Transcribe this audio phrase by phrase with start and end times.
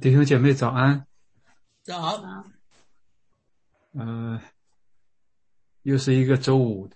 [0.00, 1.06] 弟兄姐妹早安。
[1.82, 2.22] 早。
[3.92, 4.40] 嗯，
[5.82, 6.88] 又是一个周五，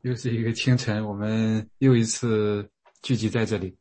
[0.00, 2.68] 又是一个清晨，我们又一次
[3.02, 3.76] 聚集在这里。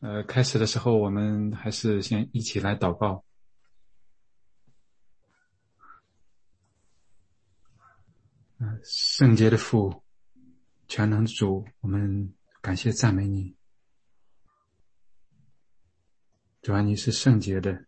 [0.00, 3.22] 呃，开始的时候，我们还是先一起来祷告。
[8.58, 10.02] 嗯，圣洁的父，
[10.88, 12.32] 全能的主，我们
[12.62, 13.54] 感谢赞美你。
[16.64, 17.84] 主啊，你是圣洁的，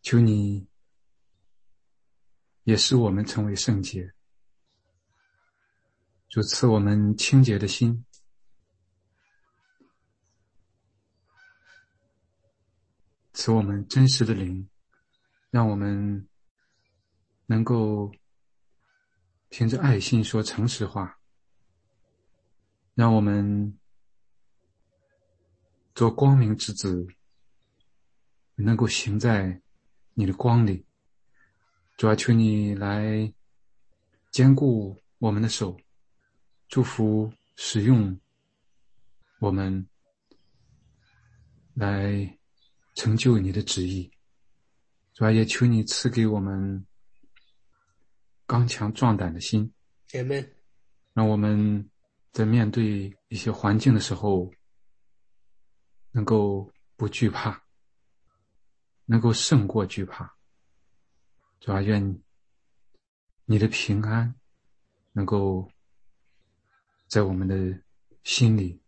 [0.00, 0.66] 求你
[2.62, 4.14] 也使我们成为圣洁，
[6.28, 8.06] 主赐我们清洁的心，
[13.34, 14.66] 赐我们真实的灵，
[15.50, 16.26] 让我们
[17.44, 18.10] 能够
[19.50, 21.20] 凭着爱心说诚实话，
[22.94, 23.78] 让我们。
[25.96, 27.06] 做光明之子，
[28.54, 29.62] 能够行在
[30.12, 30.84] 你的光里。
[31.96, 33.32] 主要求你来
[34.30, 35.74] 坚固我们的手，
[36.68, 38.20] 祝福使用
[39.40, 39.88] 我们，
[41.72, 42.38] 来
[42.94, 44.12] 成就你的旨意。
[45.14, 46.86] 主要也求你赐给我们
[48.46, 49.72] 刚强壮胆的心，
[50.06, 50.46] 姐妹，
[51.14, 51.90] 让我们
[52.32, 54.52] 在面对一些环境的时候。
[56.16, 57.62] 能够不惧怕，
[59.04, 60.34] 能够胜过惧怕。
[61.60, 62.22] 主啊，愿
[63.44, 64.34] 你的平安
[65.12, 65.70] 能够
[67.06, 67.78] 在我们的
[68.24, 68.80] 心里，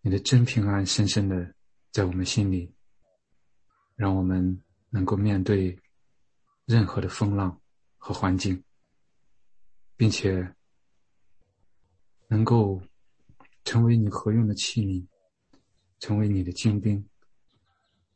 [0.00, 1.54] 你的真平安深深的
[1.90, 2.74] 在我们心里，
[3.94, 5.78] 让我们能够面对
[6.64, 7.60] 任何的风浪
[7.98, 8.64] 和环境，
[9.94, 10.54] 并且
[12.28, 12.80] 能够
[13.62, 15.06] 成为你合用的器皿。
[16.00, 17.08] 成为你的精兵，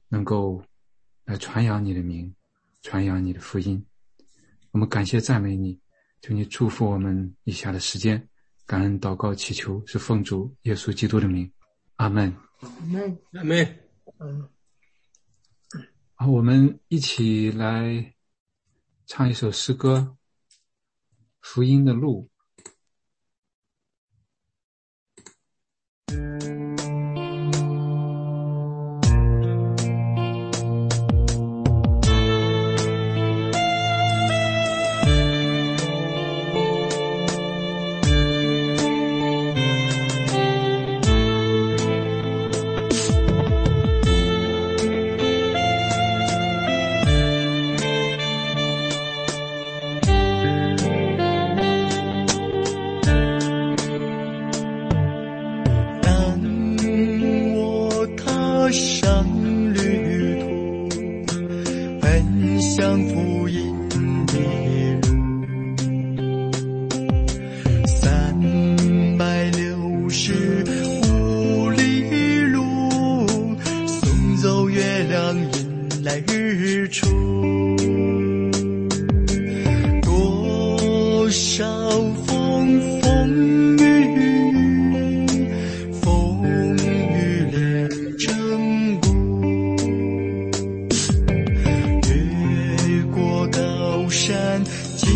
[0.09, 0.65] 能够
[1.25, 2.35] 来传扬你的名，
[2.83, 3.87] 传扬你的福音。
[4.73, 5.79] 我们感谢赞美你，
[6.21, 8.29] 求你祝福我们以下的时间。
[8.67, 11.53] 感恩祷告祈求是奉主耶稣基督的名，
[11.97, 12.35] 阿门。
[12.61, 13.79] 阿门，阿门。
[14.19, 14.49] 嗯。
[16.15, 18.15] 好，我们一起来
[19.05, 20.17] 唱一首诗歌，
[21.43, 22.31] 《福音的路》。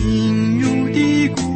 [0.01, 1.48] 这条路我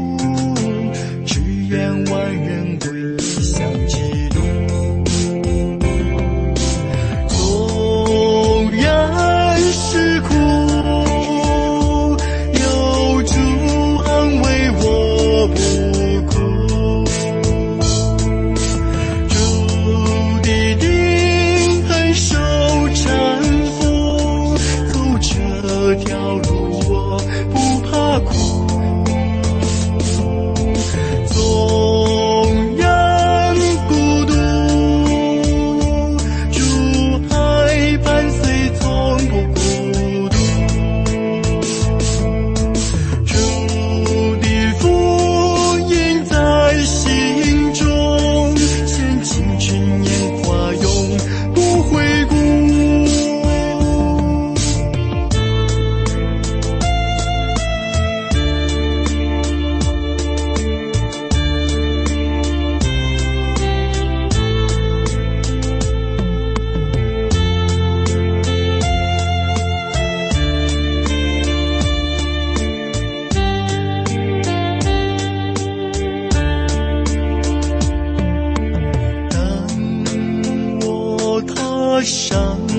[82.04, 82.71] 生。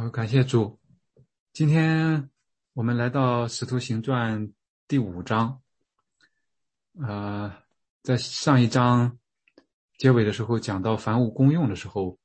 [0.00, 0.80] 好感谢主，
[1.52, 2.30] 今天
[2.72, 4.48] 我们来到《使徒行传》
[4.88, 5.60] 第五章。
[7.02, 7.54] 呃，
[8.02, 9.18] 在上一章
[9.98, 12.18] 结尾的时候讲到凡物公用的时候，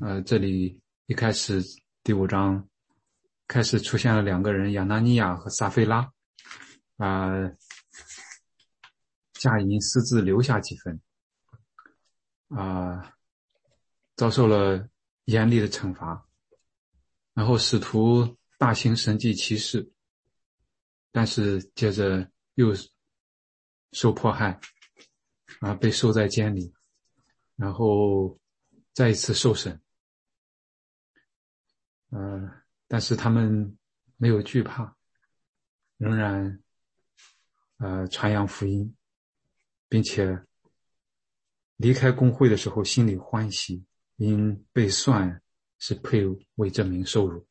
[0.00, 1.60] 呃，这里一开始
[2.04, 2.64] 第五章
[3.48, 6.08] 开始出现了两个人，亚纳尼亚和撒菲拉，
[6.98, 7.32] 啊，
[9.32, 11.00] 驾银私自留下几分，
[12.50, 13.12] 啊，
[14.14, 14.88] 遭受了
[15.24, 16.27] 严厉的惩罚。
[17.38, 19.88] 然后使徒大行神迹奇事，
[21.12, 22.74] 但是接着又
[23.92, 24.58] 受迫害，
[25.60, 26.74] 啊，被收在监里，
[27.54, 28.36] 然后
[28.92, 29.80] 再一次受审，
[32.10, 32.50] 呃，
[32.88, 33.78] 但是他们
[34.16, 34.96] 没有惧怕，
[35.96, 36.60] 仍然
[37.76, 38.96] 呃传扬福音，
[39.88, 40.44] 并且
[41.76, 43.84] 离开工会的时候心里欢喜，
[44.16, 45.40] 因被算。
[45.78, 46.24] 是配
[46.56, 47.44] 为证明受辱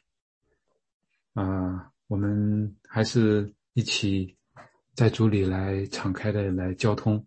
[1.33, 1.91] 啊！
[2.07, 4.35] 我们还是一起
[4.93, 7.25] 在组里来敞开的来交通，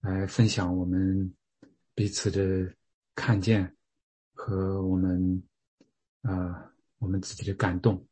[0.00, 1.34] 来分享我们
[1.94, 2.70] 彼此的
[3.14, 3.74] 看见
[4.34, 5.42] 和我们
[6.22, 8.06] 啊我们自己的感动。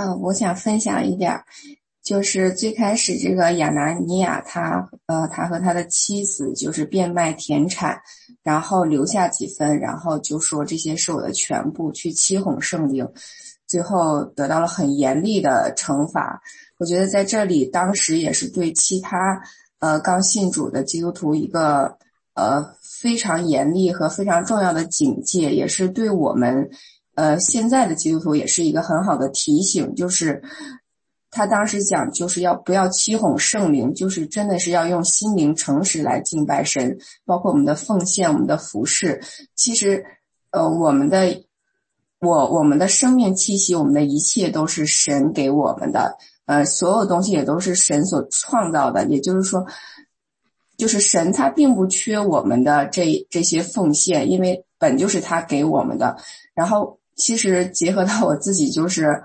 [0.00, 1.38] 嗯，我想分享一点，
[2.02, 8.00] 就是最开始这个亚拿尼亚，他呃，他和他的妻子就是变卖田产，
[8.42, 13.06] 然后留下几分，然后就说这些是我的全部，去欺哄圣灵，
[13.66, 16.40] 最后得到了很严厉的惩罚。
[16.78, 19.42] 我觉得在这里当时也是对其他
[19.80, 21.98] 呃刚信主的基督徒一个
[22.32, 26.70] 呃非常严厉和非常重要的警戒，也是对我们。
[27.20, 30.42] 呃，现在的基督徒也是一个很好的提醒，就是
[31.30, 39.20] 他当时讲，就是要不要欺哄圣灵，就是真的是要用心灵诚实来敬拜神，包括我们的奉献、我们的服饰。
[39.54, 40.02] 其实，
[40.50, 41.44] 呃，我们的
[42.20, 49.06] 我我们的生命气息，我们的一切都是神给我们的，呃，所有东西也都是神所创造的。
[49.08, 49.66] 也就是说，
[50.78, 56.16] 就是神他并不缺我们的这这些奉献，因为本就是他给我们的，
[56.54, 56.98] 然后。
[57.20, 59.22] 其实结合到我自己，就是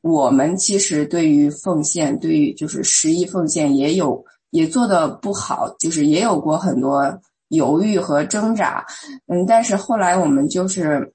[0.00, 8.86] 我们其实对于奉献，对于就是十一奉献也有也做的不好，就是也有过很多犹豫和挣扎。
[9.26, 11.12] 嗯，但是后来我们就是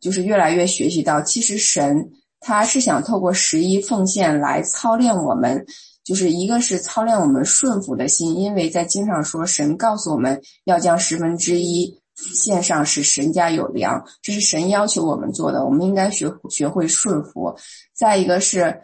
[0.00, 5.64] 就是越来越学习到，其实神他是想透过十一奉献来操练我们。
[6.08, 12.00] 就是一个是操练我们顺服的心，因为在经上说，神告诉我们要将十分之一
[12.34, 17.56] 献上，是神家有粮，这是神要求我们做的，我们应该学学会顺服。
[17.94, 18.80] 再一个是，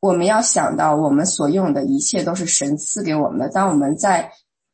[0.00, 4.32] 我们要想到我们所用的一切都是神赐给我们的，当我们在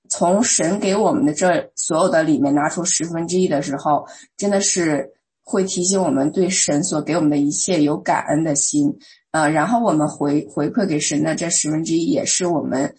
[0.09, 4.07] 从神给我们的这所有的里面拿出十分之一的时候，
[4.37, 5.13] 真的是
[5.45, 8.99] 会提醒我们对神所给我们的一切有感恩的心。
[9.33, 12.97] 呃，然后我们回回馈给神的这十分之一，也是我们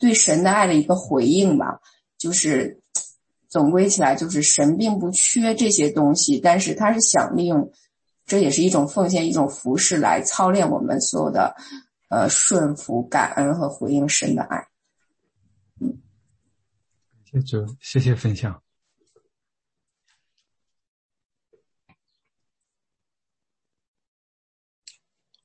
[0.00, 1.78] 对神的爱的一个回应吧。
[2.18, 2.79] 就是
[3.50, 7.72] 总归起来，就是神并不缺这些东西，但是他是想利用，
[8.24, 11.56] 这也是一种奉献，一种服饰来操练我们所有的
[12.08, 14.68] 呃顺服、感恩和回应神的爱。
[15.80, 16.00] 嗯，
[17.24, 18.62] 谢谢主，谢谢分享。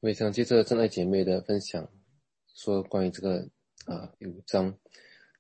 [0.02, 1.90] 我也想接着真爱姐妹的分享，
[2.54, 3.50] 说关于这个
[3.86, 4.78] 啊第五章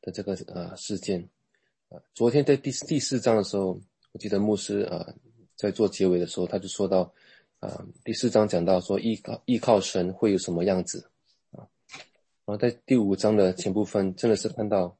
[0.01, 1.29] 的这个呃事件
[2.13, 3.79] 昨天在第第四章的时候，
[4.11, 5.13] 我记得牧师啊
[5.55, 7.11] 在做结尾的时候，他就说到
[7.59, 11.09] 啊第四章讲到说依靠依靠神会有什么样子
[11.51, 11.67] 啊。
[12.45, 14.95] 然后在第五章的前部分，真的是看到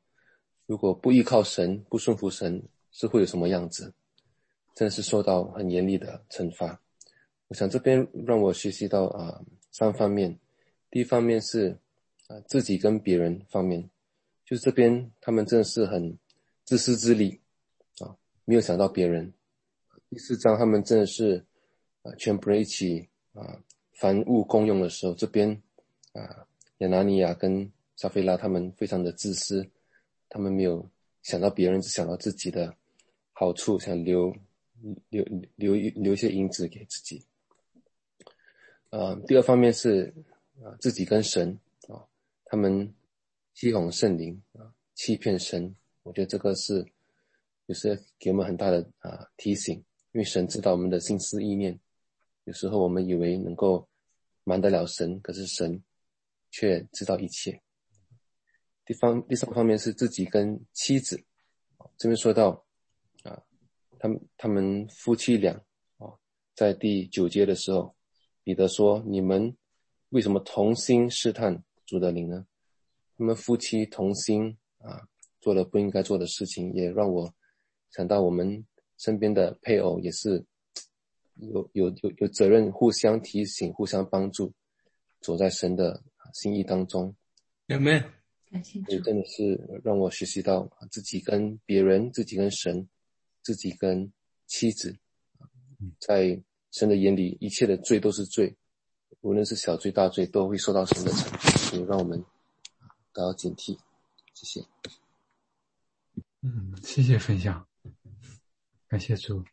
[0.66, 2.62] 如果不依靠神，不顺服神，
[2.92, 3.94] 是会有什么样子？
[4.74, 6.82] 真的是受到很严厉的惩罚。
[7.48, 10.38] 我想这边让我学习到啊三方面，
[10.90, 11.78] 第一方面是
[12.28, 13.90] 啊自己跟别人方面，
[14.44, 16.18] 就是这边他们真的是很
[16.66, 17.40] 自私自利
[18.00, 19.32] 啊，没有想到别人。
[20.10, 21.46] 第四章他们真的是
[22.02, 23.62] 啊全部人一起啊
[23.94, 25.50] 凡物共用的时候，这边
[26.14, 26.48] 啊
[26.80, 29.70] 亚拿尼亚跟撒菲拉他们非常的自私，
[30.28, 30.90] 他们没有
[31.22, 32.76] 想到别人，只想到自己的
[33.32, 34.36] 好处，想留
[35.10, 35.24] 留
[35.56, 37.24] 留留些银子给自己。
[38.90, 40.12] 呃，第二方面是
[40.64, 42.02] 啊，自己跟神啊，
[42.46, 42.92] 他们
[43.54, 45.76] 欺哄圣灵啊，欺骗神。
[46.06, 46.86] 我觉得这个是，
[47.68, 49.76] 就是给我们很大的啊提醒，
[50.12, 51.78] 因为神知道我们的心思意念。
[52.44, 53.86] 有时候我们以为能够
[54.44, 55.84] 瞒得了神，可是神
[56.52, 57.60] 却知道一切。
[58.86, 61.20] 第方第三方面是自己跟妻子，
[61.98, 62.64] 这边说到
[63.24, 63.42] 啊，
[63.98, 65.54] 他们他们夫妻俩
[65.98, 66.14] 啊，
[66.54, 67.94] 在第九节的时候。
[68.46, 69.58] 彼得说：“你们
[70.10, 72.46] 为什么同心试探主的灵呢？
[73.18, 75.02] 他们夫妻同心啊，
[75.46, 77.32] 做了不应该做的事情，也让我
[77.92, 78.66] 想到我们
[78.98, 80.44] 身边的配偶也是
[81.36, 84.52] 有有有有责任互相提醒、互相帮助，
[85.22, 86.02] 走在神的
[86.34, 87.16] 心意当中。
[87.68, 88.02] 有没有？
[88.88, 92.90] 也真的是让我学习到自己跟别人、自己跟神、
[93.44, 94.12] 自己跟
[94.48, 94.98] 妻子，
[96.00, 96.42] 在。”
[96.78, 98.54] 神的眼里，一切的罪都是罪，
[99.22, 101.50] 无论是小罪大罪，都会受到神的惩罚。
[101.70, 102.22] 所以，让我们
[103.14, 103.78] 都要警惕。
[104.34, 104.66] 谢谢。
[106.48, 107.68] 嗯，谢谢分享，
[108.88, 109.44] 感谢主。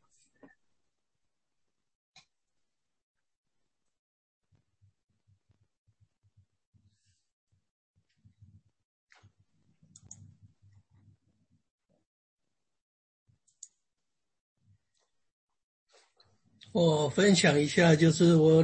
[16.72, 18.62] 我分享一下，就是我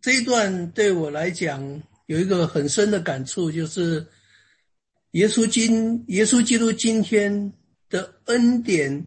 [0.00, 1.60] 这一段对我来讲
[2.06, 4.06] 有一个很深的感触，就是
[5.12, 7.52] 耶稣今耶稣基督今天
[7.88, 9.06] 的恩典、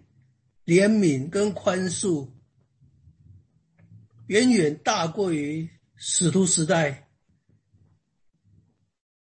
[0.66, 2.30] 怜悯跟宽恕，
[4.28, 7.10] 远远大过于使徒时代。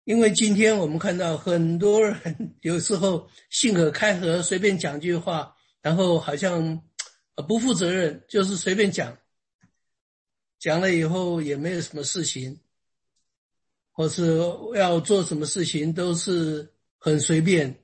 [0.04, 6.82] 因为今天我们看到很多人有时候信口开河，随便讲句话，然后好像。
[7.48, 9.18] 不负责任就是随便讲，
[10.60, 12.60] 讲了以后也没有什么事情，
[13.96, 14.36] 或是
[14.74, 17.80] 要做什么事情都是很随便。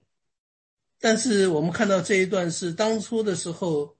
[0.99, 3.96] 但是我们看到这一段是当初的时候，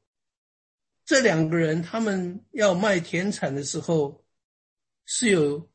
[1.07, 4.25] 这两个人他们要卖田产的时候，
[5.07, 5.71] 是有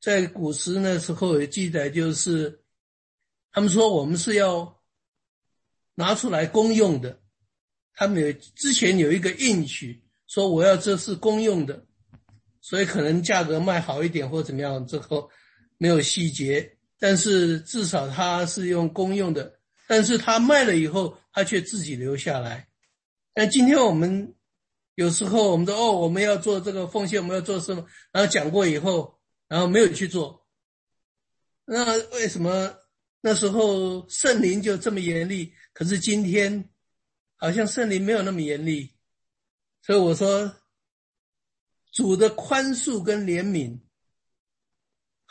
[0.00, 2.64] 在古时那时候有记载，就是
[3.52, 4.82] 他们说我们是要
[5.94, 7.20] 拿出来公用的。
[7.94, 11.84] 他们有之前有一个应许，说我要这是公用的，
[12.62, 15.30] 所以可能价格卖好一点或怎么样，之后
[15.82, 22.68] 没有细节，但是至少他是用公用的，但是他卖了以后，他却自己留下来。
[23.34, 24.32] 但今天我们
[24.94, 29.18] 有时候我们说哦，我们要做这个奉献，我们要做什么，然后讲过以后，
[29.48, 30.46] 然后没有去做，
[31.64, 32.72] 那为什么
[33.20, 35.52] 那时候圣灵就这么严厉？
[35.72, 36.68] 可是今天。
[37.34, 38.92] 好像圣灵没有那么严厉，
[39.84, 40.54] 所以我说
[41.90, 43.80] 主的宽恕跟怜悯，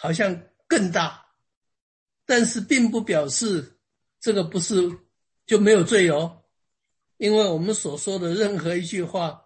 [0.02, 1.28] 好像更大，
[2.26, 3.78] 但是并不表示
[4.20, 4.98] 这个不是
[5.46, 6.42] 就没有罪哦，
[7.18, 9.46] 因为我们所说的任何一句话，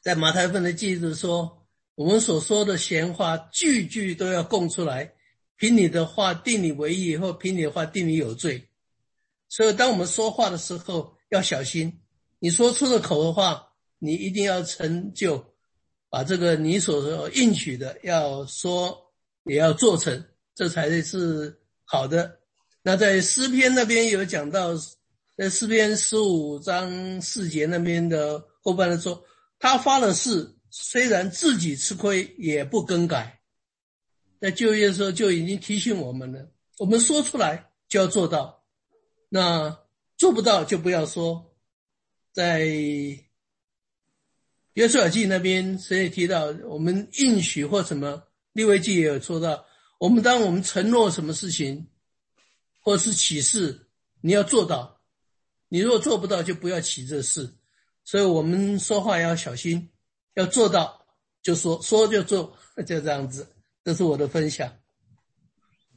[0.00, 5.12] 在马太福的记子说，我们所说的闲话句句都要供出来，
[5.56, 8.70] 凭你的话定你为义，或凭你的话定你有罪。
[9.50, 12.00] 所以，当我们说话的时候要小心，
[12.38, 15.52] 你说出的口的话，你一定要成就，
[16.08, 19.01] 把这个你所应许的要说，
[19.44, 20.24] 也要做成，
[20.54, 22.40] 这才是好的。
[22.82, 24.72] 那在诗篇那边有讲到，
[25.36, 29.24] 在诗篇十五章四节那边的后半段说，
[29.58, 33.40] 他发了誓，虽然自己吃亏，也不更改。
[34.40, 38.64] 在就业的时候就已经提醒我们了，我们说出来就要做到。
[39.28, 39.78] 那
[40.16, 41.54] 做不到就不要说，
[42.32, 42.64] 在
[44.74, 49.64] 约书亚记那边，谁也提到我们应许或什么，利未记也有说到，
[49.98, 51.86] 我们当我们承诺什么事情，
[52.80, 53.86] 或是起誓，
[54.20, 55.00] 你要做到，
[55.68, 57.54] 你如果做不到，就不要起这事。
[58.04, 59.90] 所以我们说话要小心，
[60.34, 61.06] 要做到
[61.42, 63.46] 就说，说就做，就这样子。
[63.84, 64.76] 这是我的分享。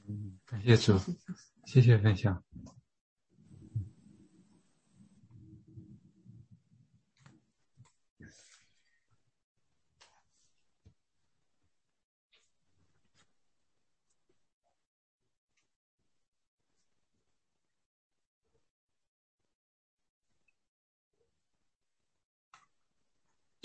[0.07, 0.99] 嗯，感谢主，
[1.65, 2.43] 谢谢分享。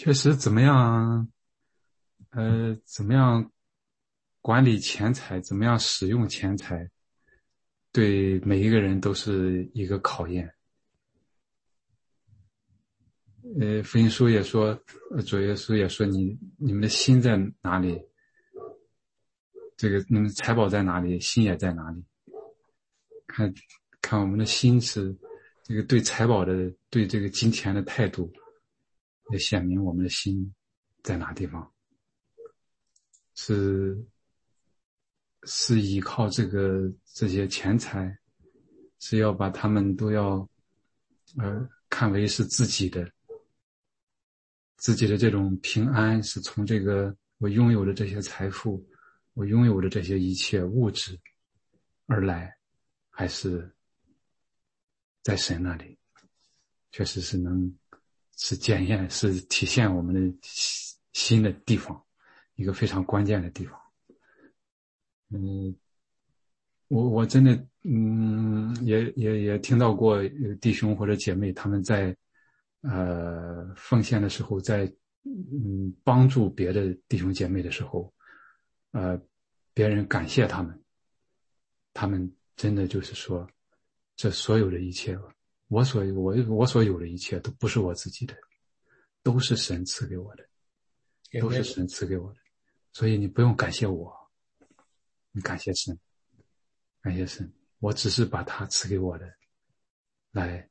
[0.02, 1.30] 确实，怎么样？
[2.30, 3.52] 呃，怎么样
[4.40, 5.38] 管理钱财？
[5.40, 6.90] 怎么样使用钱财？
[7.92, 10.54] 对每一个人都是一个考验。
[13.60, 14.74] 呃，福音书也说，
[15.26, 18.02] 主耶稣也说：“你你们的心在哪里？
[19.76, 21.20] 这个你们财宝在哪里？
[21.20, 22.02] 心也在哪里？
[23.26, 23.52] 看，
[24.00, 25.14] 看我们的心是
[25.62, 28.32] 这个对财宝的、对这个金钱的态度。”
[29.32, 30.52] 也显明我们的心
[31.02, 31.72] 在哪地方，
[33.34, 33.96] 是
[35.44, 38.18] 是依靠这个这些钱财，
[38.98, 40.48] 是要把他们都要
[41.36, 43.10] 呃看为是自己的，
[44.76, 48.84] 自己的这种平安是从这个我拥有的这些财富，
[49.34, 51.18] 我拥有的这些一切物质
[52.06, 52.52] 而来，
[53.10, 53.72] 还是
[55.22, 55.96] 在神那里，
[56.90, 57.72] 确实是能。
[58.42, 60.38] 是检验，是体现我们的
[61.12, 62.02] 心的地方，
[62.54, 63.78] 一个非常关键的地方。
[65.28, 65.76] 嗯，
[66.88, 67.52] 我我真的
[67.84, 70.26] 嗯，也也也听到过
[70.58, 72.16] 弟兄或者姐妹他们在
[72.80, 74.90] 呃奉献的时候，在
[75.22, 78.10] 嗯帮助别的弟兄姐妹的时候，
[78.92, 79.20] 呃，
[79.74, 80.82] 别人感谢他们，
[81.92, 83.46] 他们真的就是说，
[84.16, 85.14] 这所有的一切。
[85.70, 88.34] 我所我我所有的一切都不是我自己的，
[89.22, 90.44] 都是神赐给我的，
[91.40, 92.40] 都是神赐给我的，
[92.92, 94.12] 所以你不用感谢我，
[95.30, 95.96] 你感谢神，
[97.00, 99.32] 感谢神，我只是把他赐给我的，
[100.32, 100.68] 来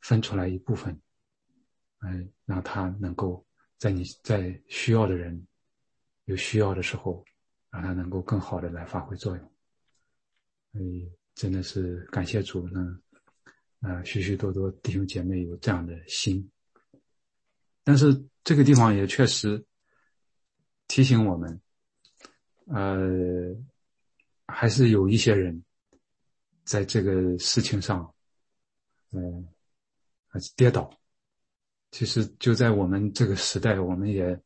[0.00, 1.00] 分出来一部分，
[2.00, 3.46] 来让他能够
[3.78, 5.46] 在你在需要的人
[6.24, 7.24] 有需要的时候，
[7.70, 9.52] 让他能够更好的来发挥作用，
[10.72, 12.98] 所以真的是感谢主呢。
[13.82, 16.48] 啊，许许多多弟兄姐妹有这样的心，
[17.82, 19.60] 但是这个地方也确实
[20.86, 21.60] 提醒我们，
[22.66, 23.52] 呃，
[24.46, 25.60] 还是有一些人
[26.62, 28.14] 在这个事情上，
[29.10, 29.48] 嗯，
[30.28, 30.88] 还是跌倒。
[31.90, 34.40] 其实就在我们这个时代，我们也，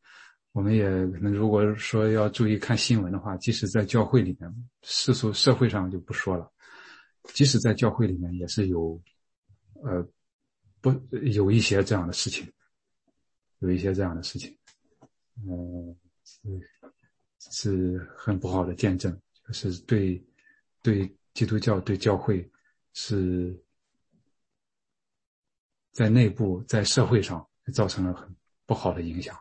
[0.53, 4.51] 我们也可能如果说要注意看新闻的话，即使在教会里面，
[4.83, 6.51] 世俗社会上就不说了，
[7.35, 8.99] 即使在教会里面也是有。
[9.84, 10.06] 呃，
[10.80, 12.50] 不，有一些这样的事情，
[13.58, 14.56] 有一些这样的事情，
[15.46, 16.48] 嗯，是
[17.50, 20.22] 是很不好的见证，就是对
[20.82, 22.48] 对基督教对教会
[22.94, 23.58] 是
[25.92, 28.34] 在内部在社会上造成了很
[28.64, 29.38] 不好的影响。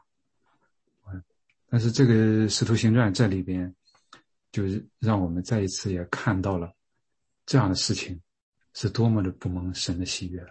[1.67, 2.13] 但是这个
[2.47, 3.75] 《使徒行传》这里边，
[4.51, 6.73] 就是让我们再一次也看到了
[7.45, 8.21] 这样的事情。
[8.75, 10.45] 是多么的不蒙神的喜悦！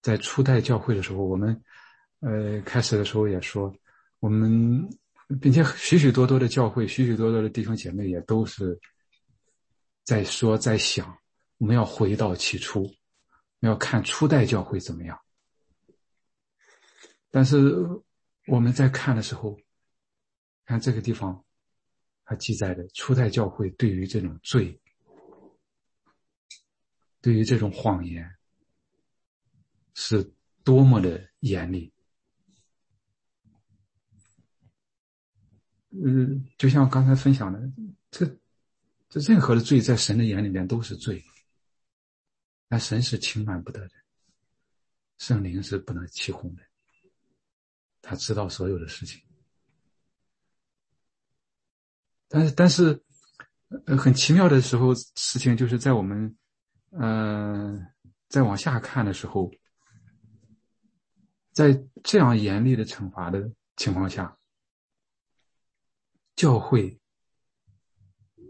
[0.00, 1.62] 在初代教会的时候，我们，
[2.20, 3.72] 呃，开始的时候也说，
[4.20, 4.88] 我们，
[5.40, 8.80] 并且许许多多的教会，许许多多的弟兄姐妹也都是
[10.02, 11.14] 在说，在想，
[11.58, 12.90] 我们要回到起初，
[13.60, 15.20] 要看初代教会怎么样。
[17.30, 17.74] 但是
[18.46, 19.58] 我们在看的时候，
[20.64, 21.44] 看这个地方，
[22.24, 24.80] 它记载着初代教会对于这种罪，
[27.20, 28.36] 对于这种谎言，
[29.94, 30.22] 是
[30.64, 31.92] 多么的严厉。
[35.90, 37.60] 嗯，就像刚才分享的，
[38.10, 38.26] 这
[39.08, 41.24] 这任何的罪，在神的眼里面都是罪。
[42.68, 43.94] 但神是轻慢不得的，
[45.16, 46.62] 圣灵是不能起哄的，
[48.02, 49.22] 他知道所有的事情。
[52.28, 53.02] 但是，但是，
[53.86, 56.36] 呃，很奇妙的时候，事情就是在我们，
[56.90, 57.78] 呃，
[58.28, 59.50] 再往下看的时候，
[61.52, 64.36] 在这样严厉的惩罚的情况下，
[66.36, 67.00] 教会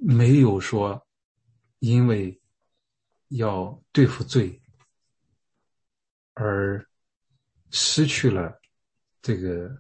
[0.01, 1.07] 没有说
[1.81, 2.41] 因为。
[3.33, 4.59] 要对付罪，
[6.33, 6.83] 而
[7.71, 8.59] 失去了
[9.21, 9.71] 这个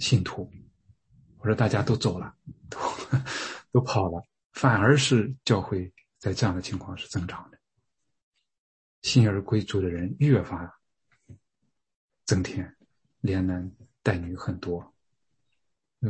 [0.00, 0.50] 信徒，
[1.38, 2.34] 或者大家都走了，
[2.68, 2.76] 都
[3.70, 7.58] 都跑了，反而是教会在这样的情况是增长的，
[9.02, 10.80] 信而归主的人越发
[12.24, 12.74] 增添，
[13.20, 13.70] 连男
[14.02, 14.94] 带女很多，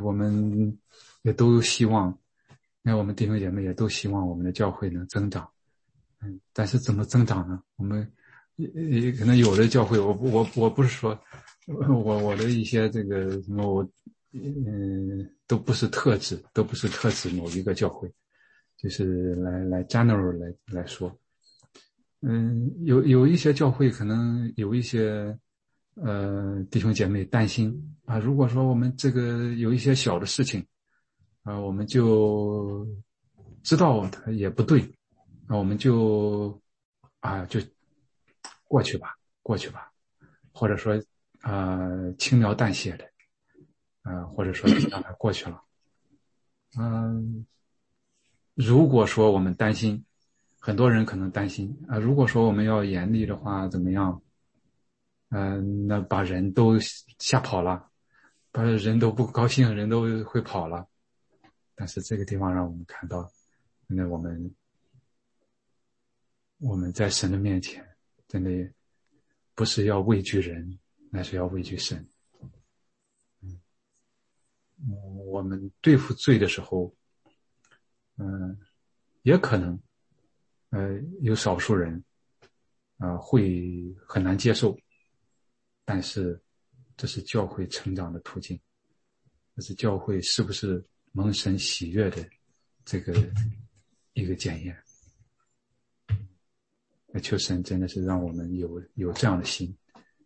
[0.03, 0.79] 我们
[1.23, 2.17] 也都希望，
[2.83, 5.49] 那我们弟兄姐妹也都希望我们的教会能增长。
[6.21, 7.63] 嗯，但是怎么增长呢？
[7.77, 8.11] 我们
[8.57, 11.19] 也也可能有的教会，我我我不是说，
[11.67, 13.91] 我我的一些这个什么，我
[14.33, 18.13] 嗯都不是特指，都不是特指某一个教会，
[18.77, 21.15] 就是来来 general 来来说，
[22.23, 25.37] 嗯，有有一些教会可能有一些
[25.97, 30.65] 呃弟兄姐妹担心啊，如果说我们这个有一些小的事情
[31.43, 32.87] 啊，我们就
[33.65, 34.89] 知道它也不对。
[35.49, 36.59] 那我们就
[37.19, 37.61] 啊，就
[38.69, 39.93] 过去吧，过去吧，
[40.53, 40.95] 或者说
[41.41, 41.81] 啊，
[42.19, 43.05] 轻描淡写的，
[44.03, 45.61] 啊，或者说让它过去了。
[46.79, 47.45] 嗯，
[48.55, 50.05] 如果说我们担心，
[50.65, 54.23] 很多人可能担心啊，如果说我们要严厉的话，怎么样？
[55.31, 56.79] 嗯，那把人都
[57.19, 57.91] 吓跑了，
[58.53, 60.87] 把人都不高兴，人都会跑了。
[61.75, 63.29] 但是这个地方让我们看到，
[63.89, 64.55] 那我们。
[66.65, 67.85] 我们在神的面前，
[68.29, 68.73] 真的
[69.53, 70.79] 不是要畏惧人，
[71.11, 72.09] 那是要畏惧神。
[73.41, 73.61] 嗯，
[75.27, 76.95] 我们对付罪的时候，
[78.17, 78.57] 嗯，
[79.23, 79.77] 也可能，
[80.73, 82.03] 呃，有少数人，
[82.97, 84.75] 啊，会很难接受。
[85.85, 86.41] 但是，
[86.97, 88.59] 这是教会成长的途径，
[89.55, 90.83] 这是教会是不是
[91.13, 92.27] 蒙神喜悦的
[92.87, 93.13] 这个
[94.15, 94.75] 一个检验。
[97.09, 99.77] 那求神真的是让我们有有这样的心，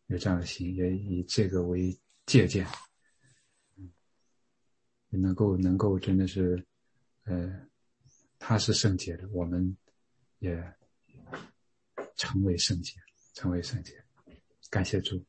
[0.06, 2.64] 有这样的心，也以这个为借鉴，
[5.08, 6.64] 能够能够真的是，
[7.24, 7.66] 呃，
[8.38, 9.76] 他是圣洁的，我们
[10.38, 10.74] 也
[12.16, 12.94] 成为圣洁，
[13.34, 13.92] 成为圣洁，
[14.70, 15.24] 感谢主。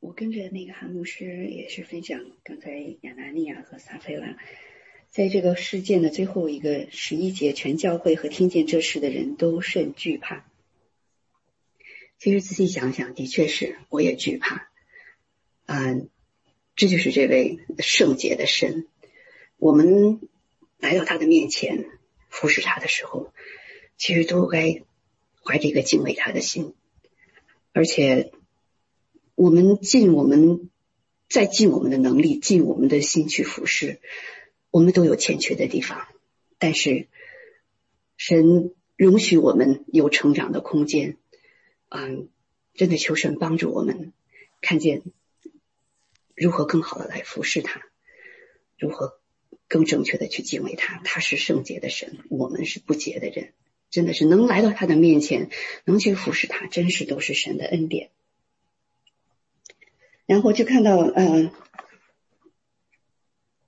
[0.00, 2.70] 我跟着那个韩牧师也是分享刚才
[3.02, 4.36] 亚拿尼亚和撒菲拉，
[5.08, 10.49] 在这个事件的最后一个十一节，全教会和听见这事的人都甚惧怕。
[12.20, 14.68] 其实仔细想想，的确是我也惧怕。
[15.66, 16.08] 嗯，
[16.76, 18.86] 这就是这位圣洁的神。
[19.56, 20.20] 我们
[20.78, 21.86] 来到他的面前
[22.28, 23.32] 服侍他的时候，
[23.96, 24.82] 其实都该
[25.42, 26.74] 怀着一个敬畏他的心，
[27.72, 28.30] 而且。
[29.36, 30.68] 我们尽我们
[31.26, 33.98] 再尽我们的能力，尽我们的心去服侍，
[34.70, 36.06] 我们都有欠缺的地方，
[36.58, 37.08] 但是
[38.18, 41.16] 神容许我们有成长的空间，
[41.90, 42.28] 嗯，
[42.74, 44.12] 真的求神帮助我们
[44.60, 45.02] 看见
[46.34, 47.82] 如何更好的来服侍他，
[48.78, 49.18] 如何
[49.68, 51.00] 更正确的去敬畏他。
[51.04, 53.52] 他是圣洁的神，我们是不洁的人，
[53.90, 55.50] 真的是能来到他的面前，
[55.84, 58.10] 能去服侍他，真是都是神的恩典。
[60.26, 61.50] 然后就看到，嗯，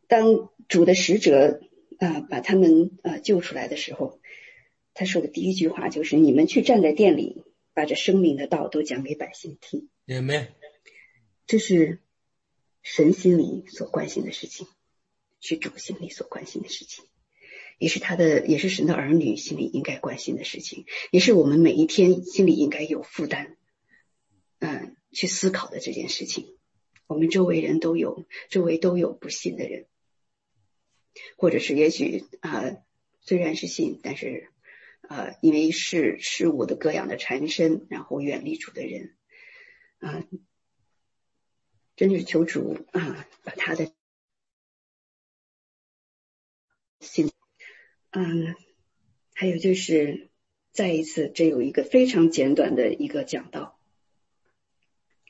[0.07, 1.61] 当主的使者
[1.99, 4.21] 啊把他们啊救出来的时候，
[4.95, 7.43] 他说的第一句话就是：“你们去站在店里，
[7.75, 10.43] 把这生命的道都讲给百姓听。”有没有？
[11.47, 12.01] 这是
[12.83, 14.67] 神心里所关心的事情，
[15.41, 17.05] 是主心里所关心的事情，
[17.79, 23.57] 也是他的，也是神的儿女心里应该关心的事情，也是我们每一天心里应该有负担，
[24.59, 24.97] 嗯。
[25.15, 26.57] 去思考的这件事情，
[27.07, 29.85] 我们周围人都有，周围都有不信的人，
[31.37, 32.79] 或者是也许啊，
[33.21, 34.49] 虽然是信，但是
[35.09, 39.15] 啊，因为是事物的各样的缠身，然后远离主的人，
[39.99, 40.25] 啊，
[41.97, 43.93] 真是求主啊，把他的
[47.01, 47.31] 心，
[48.11, 48.55] 嗯，
[49.35, 50.31] 还有就是
[50.71, 53.79] 再一次，这有一个非常简短的一个讲道，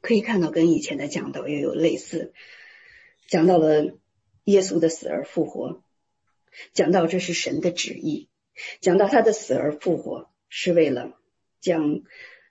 [0.01, 2.35] 可以看到跟以前的讲道又有类似，
[3.27, 3.99] 讲到了
[4.45, 5.83] 耶稣的死而复活，
[6.73, 8.29] 讲到这是神的旨意。
[8.81, 11.19] 讲到他的死而复活，是为了
[11.61, 12.03] 将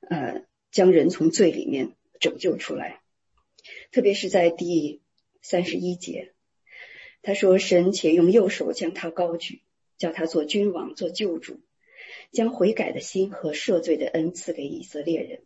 [0.09, 3.01] 呃将人从罪里面拯救出来。
[3.91, 5.01] 特别是在第
[5.41, 6.33] 三十一节，
[7.21, 9.61] 他说：“神且用右手将他高举，
[9.97, 11.59] 叫他做君王，做救主，
[12.31, 15.43] 将悔改的心和赦罪的恩赐给以色列人。”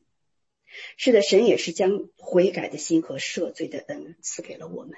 [0.98, 4.94] 是的，神也是将悔改的心和赦罪的恩赐给了我们。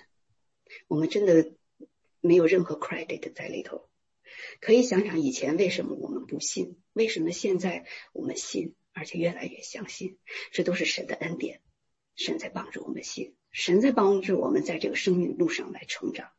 [0.88, 1.52] 我们真的
[2.20, 3.88] 没有任何 credit 在里头。
[4.60, 10.18] 可以想想以前为什么我们不信，为什么现在我们信，而且越来越相信，
[10.52, 11.62] 这都是神的恩典，
[12.16, 16.32] 神在帮助我们信，神在帮助我们在这个生命路上来成长。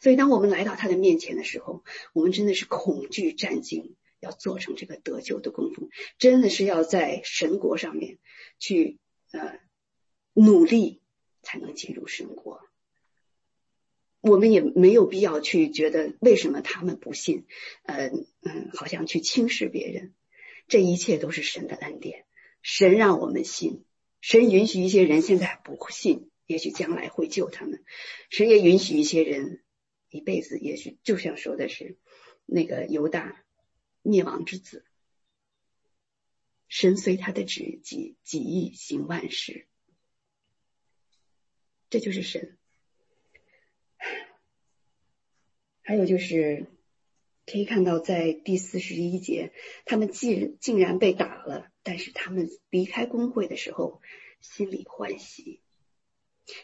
[0.00, 8.18] 所以，当我们来到他的面前的时候，我们真的是恐惧战惊，要做成这个得救的功夫，真的是要在神国上面
[8.60, 9.00] 去
[9.32, 9.58] 呃
[10.34, 11.02] 努力，
[11.42, 12.60] 才能进入神国。
[14.22, 17.44] 我们也没有必要去觉得为什么他们不信，
[17.82, 18.08] 呃
[18.42, 20.14] 嗯，好像去轻视别人，
[20.68, 22.24] 这一切都是神的恩典，
[22.62, 23.84] 神让我们信，
[24.20, 27.82] 神允许一些人现在不信，也许将来会救他们，
[28.30, 29.60] 神也允许一些人
[30.08, 31.98] 一辈子，也许就像说的是
[32.46, 33.44] 那个犹大
[34.02, 34.84] 灭亡之子，
[36.68, 39.66] 神随他的旨己己意行万事，
[41.90, 42.56] 这就是神。
[45.82, 46.66] 还有就是，
[47.44, 49.52] 可以看到在第四十一节，
[49.84, 54.00] 他们竟竟然被打了，但是他们离开工会的时候
[54.40, 55.60] 心里欢喜，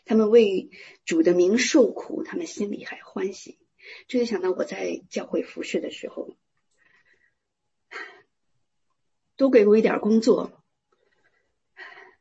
[0.05, 0.71] 他们为
[1.05, 3.59] 主的名受苦，他们心里还欢喜。
[4.07, 6.37] 这就想到我在教会服侍的时候，
[9.35, 10.63] 多给我一点工作，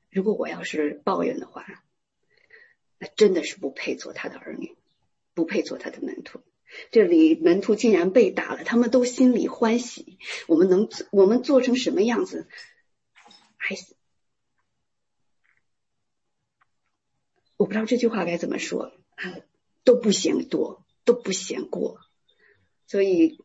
[0.10, 1.84] 如果我要是抱怨的话，
[2.98, 4.76] 那真的是不配做他的儿女，
[5.34, 6.42] 不配做他的门徒。
[6.92, 10.18] 这里门徒竟然被打了，他们都心里欢喜。
[10.48, 12.48] 我们能，我们做成什么样子？
[13.56, 13.76] 还
[17.58, 19.40] 我不知道这句话该怎么说啊，
[19.84, 22.00] 都不嫌多，都不嫌过。
[22.86, 23.44] 所以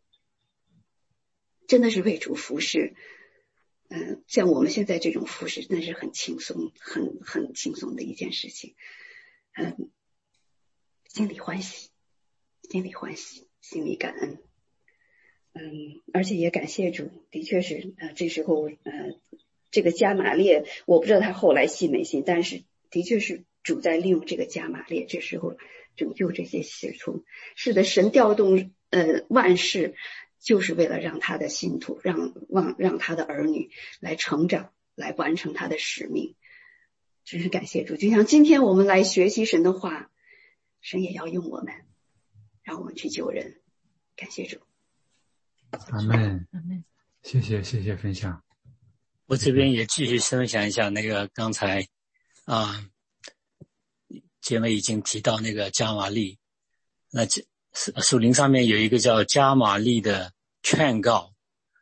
[1.67, 2.95] 真的是为主服侍。
[3.89, 8.75] 嗯，像我们现在这种服侍，那是很轻松、很很轻松的一件事情。
[9.55, 9.91] 嗯，
[11.09, 11.92] 心里欢喜。
[12.71, 14.39] 心里欢喜，心里感恩，
[15.53, 19.21] 嗯，而且也感谢主，的确是，呃，这时候，呃，
[19.71, 25.57] 这个加玛列，我不知道他后来信没信，但是的确是主在利用这个加玛列，这时候
[25.97, 27.25] 拯救这些信徒。
[27.57, 29.95] 是的，神调动呃万事，
[30.41, 33.71] 就是为了让他的信徒，让让让他的儿女
[34.01, 36.35] 来成长，来完成他的使命。
[37.25, 40.11] 真是感谢主，就像今天我们来学习神的话，
[40.81, 41.75] 神也要用我们。
[42.63, 43.61] 让我们去救人，
[44.17, 44.61] 感谢主。
[45.71, 46.85] 阿门，阿门。
[47.23, 48.43] 谢谢，谢谢分享。
[49.27, 51.87] 我这边也继续分享一下那个刚才
[52.45, 52.89] 啊，
[54.41, 56.39] 姐妹已经提到那个加玛利，
[57.11, 61.33] 那这树林上面有一个叫加玛利的劝告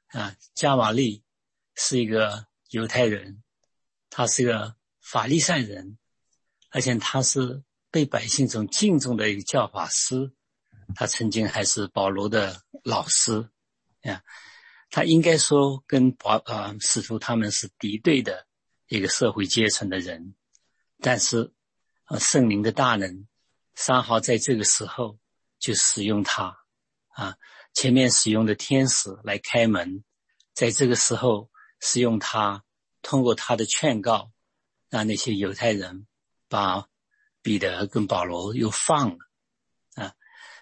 [0.08, 0.36] 啊。
[0.54, 1.24] 加玛利
[1.74, 3.42] 是一个犹太人，
[4.10, 5.98] 他是个法利赛人，
[6.70, 10.32] 而且他是被百姓中敬重的一个教法师。
[10.94, 13.48] 他曾经还是保罗的老师，
[14.03, 14.22] 呀，
[14.90, 18.46] 他应该说跟保啊使徒他们是敌对的
[18.88, 20.35] 一个社会阶层的人，
[21.00, 21.53] 但是，
[22.07, 23.26] 呃，圣灵的大能，
[23.74, 25.18] 三号在这个时候
[25.59, 26.59] 就使用他，
[27.09, 27.37] 啊，
[27.72, 30.05] 前面使用的天使来开门，
[30.53, 31.50] 在这个时候
[31.81, 32.64] 使用他，
[33.00, 34.33] 通过他的劝告，
[34.88, 36.07] 让那些犹太人
[36.48, 36.88] 把
[37.42, 39.29] 彼得跟保罗又放了。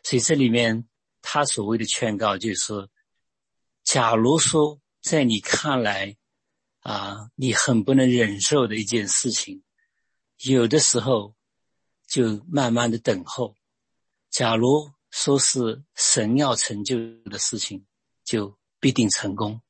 [0.03, 0.89] 所以这里面
[1.23, 2.89] 他所谓的劝告就是：
[3.85, 6.17] 假如说在你看来，
[6.81, 9.63] 啊，你很不能忍受的一件事情，
[10.39, 11.35] 有的时候
[12.07, 13.57] 就慢慢的等候。
[14.31, 17.87] 假如说是神要成就的事情，
[18.25, 19.61] 就必定成功；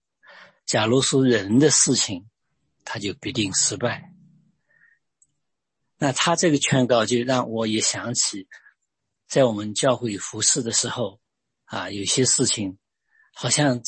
[0.67, 2.29] 假如说人的事情，
[2.85, 4.13] 他就必定失败。
[5.97, 8.47] 那他这个劝告就让我也想起。
[9.29, 11.21] 在我们教会服侍的时候，
[11.67, 12.79] 啊，有些事情
[13.35, 13.83] 好像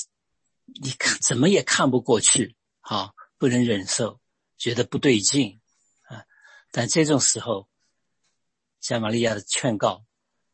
[0.66, 4.20] 你看怎么也看不过去，啊不能忍受，
[4.58, 5.60] 觉得不对劲
[6.02, 6.24] 啊。
[6.70, 7.68] 但这种时候，
[8.80, 10.04] 加玛利亚的劝告，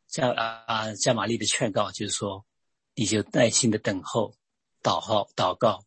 [0.07, 2.47] 加啊加玛利的劝告就是说，
[2.95, 4.37] 你就耐心的等候，
[4.83, 5.85] 祷告祷告，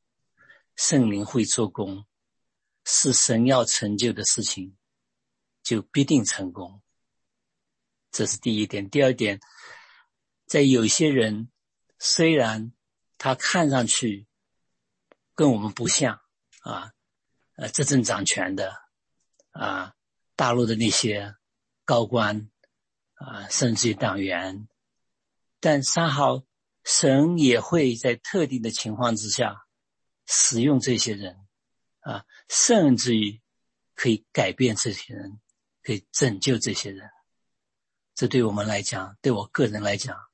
[0.75, 2.05] 圣灵会做工，
[2.83, 4.75] 是神要成就的事情，
[5.63, 6.81] 就必定成功。
[8.11, 8.89] 这是第一点。
[8.89, 9.39] 第二点，
[10.45, 11.49] 在有些人
[11.97, 12.71] 虽然。
[13.21, 14.27] 他看上去
[15.35, 16.21] 跟我们不像
[16.61, 16.93] 啊，
[17.57, 18.73] 呃，执政掌权的
[19.51, 19.93] 啊，
[20.37, 21.35] 大陆的那些
[21.83, 22.49] 高官
[23.15, 24.69] 啊，甚至于党员，
[25.59, 26.45] 但三号
[26.85, 29.65] 神也会在特定的情况之下
[30.25, 31.45] 使用这些人
[31.99, 33.41] 啊，甚至于
[33.95, 35.41] 可以改变这些人，
[35.83, 37.09] 可以拯救这些人。
[38.19, 40.29] 这对我们来讲，对我个人来讲，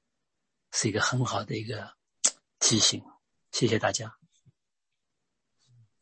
[0.72, 1.96] 是一个很好的一个。
[2.60, 3.06] 提醒，
[3.52, 4.18] 谢谢大家，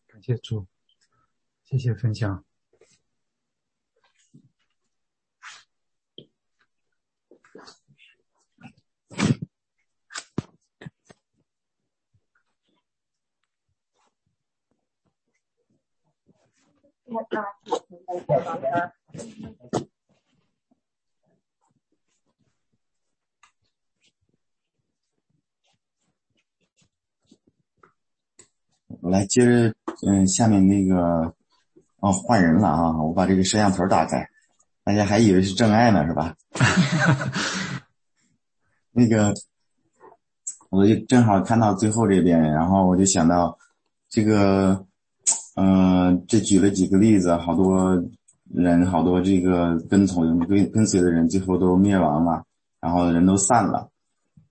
[0.07, 0.65] 感谢主，
[1.65, 2.45] 谢谢分享。
[29.03, 29.73] 我来接着，
[30.07, 30.95] 嗯，下面那个，
[31.99, 33.03] 哦，换人了啊！
[33.03, 34.25] 我把这个摄像头打开，
[34.85, 36.33] 大家还以为是真爱呢，是吧？
[38.93, 39.33] 那个，
[40.69, 43.57] 我就正好看到最后这边，然后我就想到，
[44.09, 44.85] 这个，
[45.57, 48.01] 嗯，这举了几个例子，好多
[48.53, 52.41] 人，好多这个跟从跟跟随的人，最后都灭亡了，
[52.79, 53.89] 然后人都散了，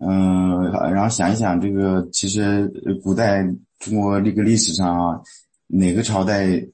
[0.07, 2.71] 嗯，然后想一想，这个其实
[3.03, 3.45] 古代。
[3.79, 5.21] 中国这个历史上啊，
[5.67, 6.65] 哪个朝代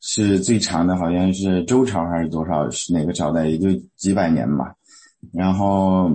[0.00, 0.94] 是最长的？
[0.94, 2.68] 好像是周朝还是多少？
[2.68, 3.46] 是哪个朝代？
[3.46, 4.74] 也就几百年吧。
[5.32, 6.10] 然后，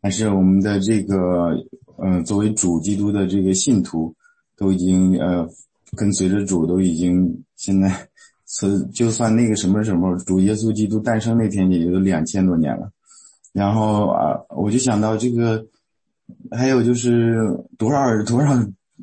[0.00, 1.50] 但是我们的这个，
[1.98, 4.14] 嗯，作为主基督的这个信徒，
[4.56, 5.44] 都已经呃
[5.96, 7.90] 跟随着主，都已经现在，
[8.46, 12.88] 是就算那个什么什么主耶稣基督诞生那天，也有两千多年了。
[13.52, 15.66] 然后啊，我就想到这个，
[16.50, 17.36] 还有就是
[17.78, 18.54] 多少多少。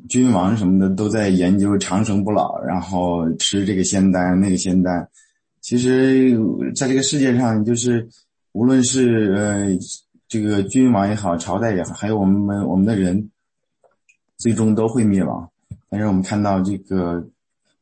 [0.08, 5.06] 君王什么的都在研究长生不老，然后吃这个仙丹那个仙丹。
[5.60, 6.34] 其实，
[6.74, 8.08] 在这个世界上，就是
[8.52, 9.68] 无论是呃
[10.26, 13.30] 这个君王也好，朝代也好，还有我们我们的人，
[14.38, 15.48] 最终都会灭亡。
[15.90, 17.24] 但是我们看到这个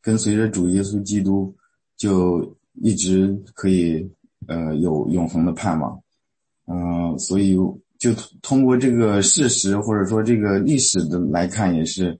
[0.02, 1.54] 跟随着主耶稣基督，
[1.96, 4.06] 就一直可以
[4.48, 5.98] 呃有永恒的盼望。
[6.66, 7.56] 嗯，所以。
[8.00, 12.18] 就通过这个事实或者说这个历史的来看，也是，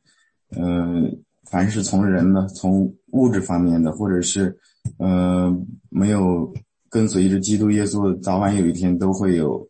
[0.54, 1.10] 嗯，
[1.50, 4.54] 凡是从人呢，从物质方面的，或者是，
[4.98, 6.52] 嗯，没有
[6.90, 9.66] 跟随着基督耶稣，早晚有一天都会有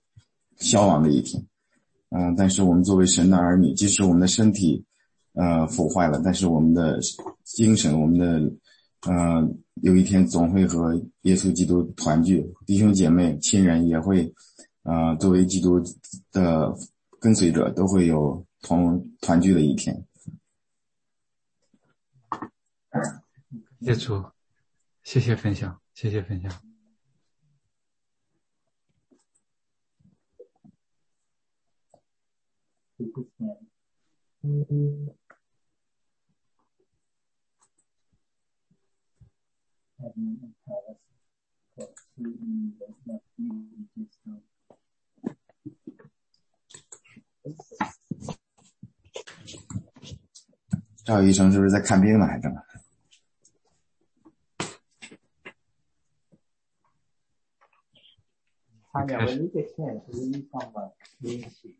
[0.56, 1.40] 消亡的一天，
[2.11, 4.84] 嗯，但是我们作为神的儿女，即使我们的身体，
[5.34, 6.98] 呃，腐坏了，但是我们的
[7.44, 8.52] 精神，我们的，
[9.08, 14.34] 嗯，有一天总会和耶稣基督团聚，弟兄姐妹、亲人也会。
[14.83, 15.78] 啊，作为基督
[16.33, 16.74] 的
[17.20, 20.07] 跟随者，都会有同团聚的一天。
[23.81, 24.24] 谢主，
[25.03, 26.51] 谢谢分享，谢谢分享。
[51.05, 52.26] 赵医生是不是在看病呢？
[52.26, 52.55] 还正？
[58.92, 61.78] 他两个一个线是一方的联系。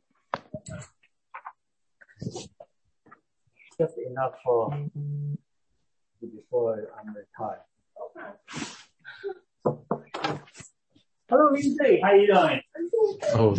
[3.77, 4.71] Just enough for
[6.21, 7.65] before I'm retired.
[11.31, 12.01] Hello, Lindsay.
[12.03, 12.59] How you doing?
[13.39, 13.55] 哦，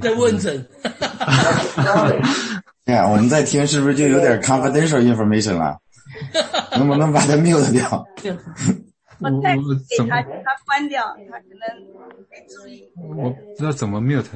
[0.00, 0.66] 在问诊。
[2.84, 5.78] 哎呀，我们在听是不是就有点 confidential information 了？
[6.76, 8.04] 能不能把它 mute 掉？
[9.20, 9.62] 我再给
[10.08, 11.60] 他，他关掉，他可能
[12.28, 12.90] 没注意。
[12.96, 14.26] 我不知道怎么 mute。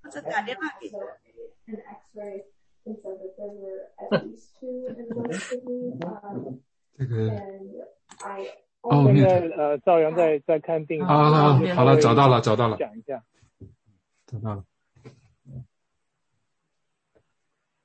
[0.00, 0.96] 或者打电话给他。
[6.96, 7.32] 这个。
[8.80, 11.04] 哦，那个呃，赵阳在在看病。
[11.04, 12.76] 好好好，好了，找到了，找到了。
[12.76, 13.24] 讲一下。
[14.26, 14.64] 找到了。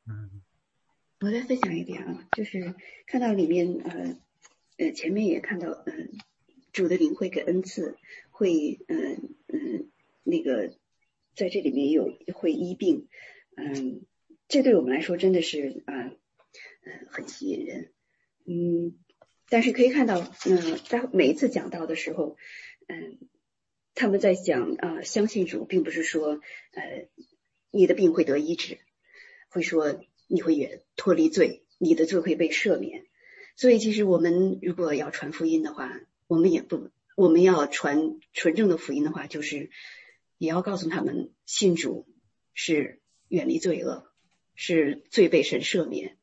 [0.08, 0.42] 嗯，
[1.22, 2.76] 我再分享一点啊，就是
[3.06, 4.18] 看到里面呃
[4.78, 6.10] 呃前面也看到嗯。
[6.74, 8.00] 主的灵会给恩赐，
[8.32, 9.92] 会嗯嗯
[10.24, 10.74] 那个
[11.36, 13.08] 在这里面有会医病，
[13.56, 14.02] 嗯，
[14.48, 17.92] 这对我们来说真的是啊嗯很吸引人，
[18.48, 18.96] 嗯，
[19.50, 22.38] 但是可以看到嗯在每一次讲到的时候，
[22.88, 23.18] 嗯
[23.96, 26.42] 他们在讲啊相信主，并不是说
[26.74, 27.08] 呃
[27.72, 28.80] 你的病会得医治，
[29.50, 33.06] 会说你会也脱离罪，你的罪会被赦免，
[33.56, 36.02] 所以其实我们如果要传福音的话。
[36.26, 39.70] 我们也不，我们要传纯正的福音的话，就是
[40.38, 42.08] 也要告诉他们，信主
[42.54, 44.10] 是远离罪恶，
[44.56, 46.18] 是罪被神赦免，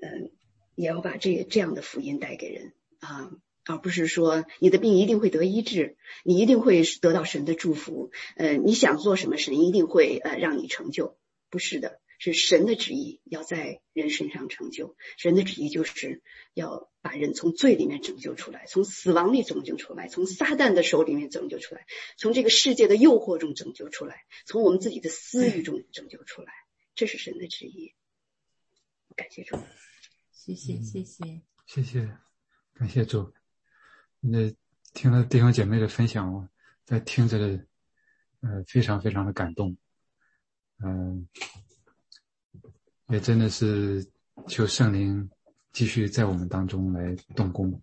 [0.00, 0.32] 嗯，
[0.74, 3.30] 也要把这这样的福音带给人啊，
[3.64, 11.16] 而不是说你的病一定会得医治，你一定会得到神的祝福，呃，你想做什么，神一定会呃让你成就，
[11.50, 12.00] 不是的。
[12.16, 16.22] 是神的旨意要在人身上成就，神的旨意就是
[16.54, 21.84] 要把人从罪里面拯救出来，从死亡里拯救出来，从撒旦的手里面拯救出来，
[22.16, 26.52] 从这个世界的诱惑中拯救出来，从我们自己的私欲中拯救出来，
[26.94, 27.92] 这是神的旨意。
[29.16, 29.56] 感谢主，
[30.44, 32.18] 谢谢谢谢谢谢，
[32.74, 33.32] 感谢主。
[34.20, 34.54] 那
[34.92, 36.46] 听了弟兄姐妹的分享，
[36.84, 37.66] 在听着的，
[38.40, 39.74] 呃，非常非常的感动，
[40.84, 41.26] 嗯。
[43.08, 44.06] 也真的是
[44.46, 45.30] 求圣灵
[45.72, 47.82] 继续在我们当中来动工，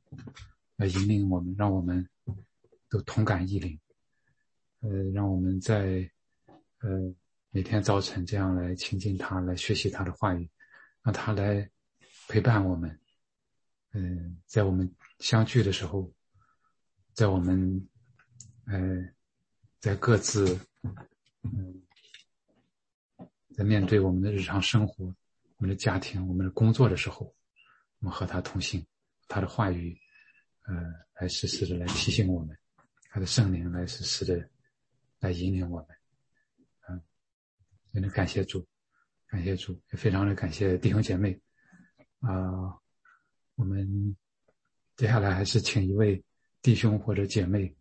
[0.75, 2.07] 来引领我们，让我们
[2.89, 3.79] 都同感异灵。
[4.81, 6.07] 呃，让我们在
[6.81, 6.89] 呃
[7.49, 10.47] 每天早晨这样来亲近他，来学习他的话语，
[11.01, 11.67] 让他来
[12.31, 12.97] 陪伴我们。
[13.91, 16.09] 嗯，在我们相聚的时候，
[17.13, 17.89] 在我们
[18.67, 19.05] 呃
[19.79, 20.57] 在各自
[21.43, 21.81] 嗯。
[23.53, 25.13] 在面对我们的日常生活、我
[25.57, 27.35] 们的家庭、我们的工作的时候，
[27.99, 28.83] 我们和他同行，
[29.27, 29.95] 他的话语，
[30.63, 30.73] 呃，
[31.15, 32.57] 来时时的来提醒我们，
[33.09, 34.49] 他的圣灵来时时的
[35.19, 35.87] 来引领我们，
[36.87, 37.01] 嗯，
[37.93, 38.65] 真的感谢主，
[39.27, 41.37] 感谢主，也非常的感谢弟兄姐妹，
[42.21, 42.77] 啊，
[43.55, 44.15] 我们
[44.95, 46.23] 接下来还是请一位
[46.61, 47.75] 弟兄或者姐妹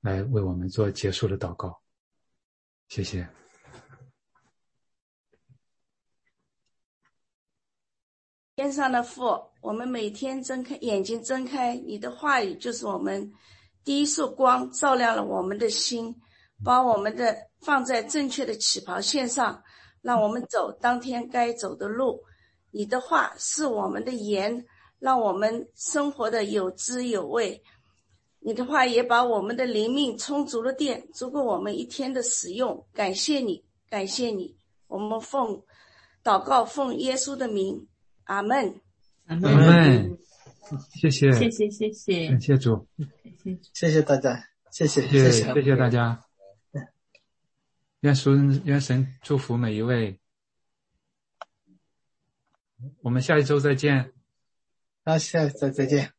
[0.00, 1.80] 来为我们做结束的祷告，
[2.88, 3.26] 谢谢。
[8.54, 13.32] 天上的父，我们每天睁开眼睛，睁开你的话语，就是我们
[13.82, 16.14] 第一束光，照亮了我们的心，
[16.62, 19.64] 把我们的放在正确的起跑线上，
[20.02, 22.22] 让我们走当天该走的路。
[22.74, 24.66] 你的话是我们的盐，
[24.98, 27.62] 让我们生活的有滋有味。
[28.40, 32.84] 你的话也把我们的灵命充足了电，足够我们一天的使用。
[32.92, 34.56] 感谢你，感谢你，
[34.88, 35.62] 我们奉
[36.24, 37.86] 祷告，奉耶稣的名。
[38.24, 38.80] 阿门，
[39.26, 40.18] 阿门，
[41.00, 42.84] 谢谢，谢谢，谢谢，感谢主，
[43.72, 46.20] 谢谢大家，谢谢，谢谢，谢谢大家。
[48.00, 50.18] 愿神，愿神祝福每一位。
[53.02, 54.12] 我们下一周再见。
[55.04, 56.13] 那下再再见。